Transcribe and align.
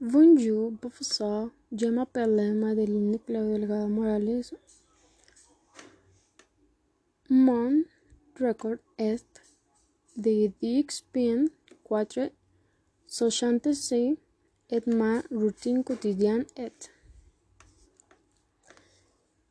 Bonjour, 0.00 0.72
professeur. 0.80 1.50
Je 1.72 1.86
m'appelle 1.86 2.54
Madeline 2.54 3.18
Claudio 3.18 3.58
Delgado 3.58 3.88
Morales. 3.88 4.44
Mon 7.28 7.82
record 8.38 8.76
est 8.96 9.26
de 10.16 10.52
10 10.62 11.04
pin 11.12 11.46
4 11.88 12.30
66 13.08 13.92
et 14.70 14.82
ma 14.86 15.20
routine 15.32 15.82
quotidienne 15.82 16.44
est 16.56 16.92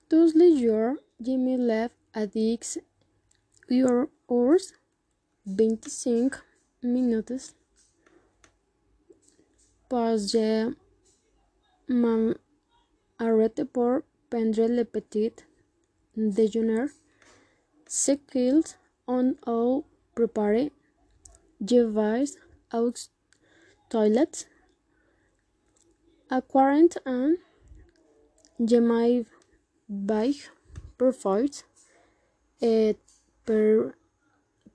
tous 0.08 0.34
les 0.34 0.56
jours 0.64 0.96
me 1.20 1.58
lève 1.58 1.92
à 2.14 2.26
10 2.26 2.80
heures 3.84 4.08
25 5.46 6.32
minutes 6.84 7.54
pas 9.90 10.18
je 10.18 10.74
m'arrête 11.88 13.64
pour 13.72 14.02
prendre 14.30 14.68
le 14.68 14.84
petit 14.84 15.34
déjeuner. 16.16 16.86
Ce 17.88 18.12
qu'ils 18.12 18.64
ont 19.08 19.36
all 19.46 19.84
préparé 20.16 20.72
je 21.62 21.82
vais 21.82 22.26
aux 22.74 22.94
toilettes. 23.90 24.50
À 26.30 26.42
40 26.42 26.98
ans 27.06 27.32
je 28.60 28.78
m'y 28.78 29.26
vais 29.90 30.36
parfois 30.98 31.46
et 32.62 32.98
per, 33.46 33.92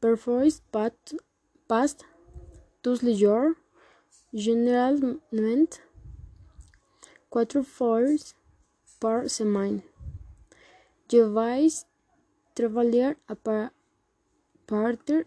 parfois 0.00 0.44
pas, 0.70 0.90
pas 1.68 1.86
tous 2.82 3.02
les 3.02 3.16
jours 3.16 3.50
generalmente 4.32 5.80
quatro 7.28 7.66
horas 7.78 8.34
por 8.98 9.28
semana. 9.28 9.82
Devais 11.08 11.86
trabalhar 12.54 13.16
a 13.28 13.36
partir 14.66 15.26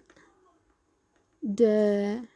de 1.43 2.27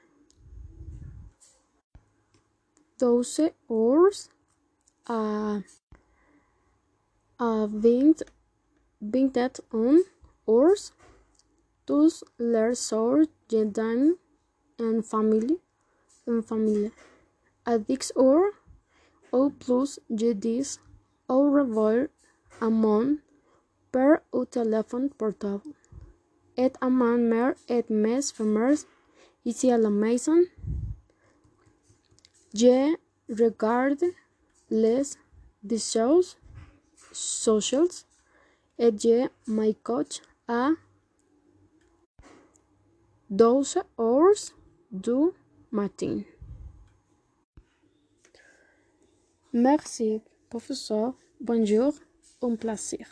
12 3.00 3.56
horas 3.68 4.30
a, 5.06 5.64
a 7.40 7.66
20, 7.66 8.26
21 9.02 10.04
horas 10.46 10.94
dos 11.86 12.24
leções 12.38 13.28
de 13.48 13.66
dame 13.66 14.20
em 14.78 15.02
família. 15.02 15.58
En 16.28 16.42
família. 16.42 16.92
A 17.66 17.78
10 17.78 18.14
heures 18.18 18.54
ou 19.32 19.50
plus 19.50 20.00
dis 20.10 20.80
au 21.28 21.52
revoir 21.52 22.08
à 22.62 22.70
mon 22.70 23.18
père 23.92 24.22
au 24.32 24.46
téléphone 24.46 25.10
portable. 25.10 25.74
Et 26.58 26.72
ma 26.82 27.16
mère 27.18 27.56
et 27.68 27.86
mes 27.90 28.22
frères 28.22 28.78
ici 29.46 29.72
à 29.72 29.78
la 29.78 29.90
maison. 29.90 30.42
Je 32.54 32.96
regarde 33.30 34.04
les 34.70 35.04
shows 35.78 36.36
socials 37.12 38.06
et 38.78 38.92
je 38.98 39.28
my 39.48 39.76
coach 39.76 40.22
à 40.48 40.72
12 43.30 43.78
heures 44.00 44.54
du 44.92 45.32
matin. 45.72 46.24
Merci, 49.54 50.22
professeur. 50.50 51.14
Bonjour, 51.42 51.94
un 52.42 52.56
plaisir. 52.56 53.08